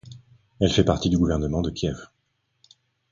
[0.59, 2.07] Elle fait partie du gouvernement de Kiev.